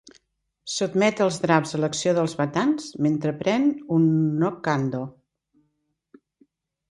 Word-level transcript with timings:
Sotmet 0.75 1.19
els 1.25 1.35
draps 1.41 1.75
a 1.77 1.79
l'acció 1.83 2.13
dels 2.19 2.33
batans 2.39 2.87
mentre 3.07 3.33
pren 3.43 3.67
un 3.97 4.07
Knockando. 4.41 5.03